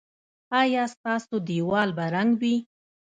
ایا 0.61 0.83
ستاسو 0.93 1.35
دیوال 1.47 1.89
به 1.97 2.05
رنګ 2.15 2.31
وي؟ 2.41 2.55